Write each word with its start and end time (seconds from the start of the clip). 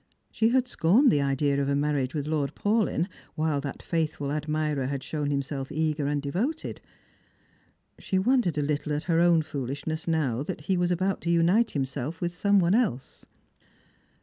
She 0.31 0.49
had 0.49 0.67
scorned 0.67 1.11
the 1.11 1.21
idea 1.21 1.61
of 1.61 1.69
a 1.69 1.75
marriage 1.75 2.15
with 2.15 2.25
Lord 2.25 2.55
Paulyn, 2.55 3.07
while 3.35 3.61
that 3.61 3.83
faithful 3.83 4.31
admirer 4.31 4.87
had 4.87 5.03
shown 5.03 5.29
himself 5.29 5.71
eager 5.71 6.07
And 6.07 6.19
devoted. 6.23 6.81
She 7.99 8.17
wondered 8.17 8.57
a 8.57 8.63
little 8.63 8.93
at 8.93 9.03
her 9.03 9.19
own 9.19 9.43
foolishness 9.43 10.07
now 10.07 10.41
that 10.41 10.61
he 10.61 10.75
was 10.75 10.89
about 10.89 11.21
to 11.21 11.29
unite 11.29 11.69
himself 11.77 12.19
with 12.19 12.33
some 12.33 12.57
one 12.57 12.73
else. 12.73 13.27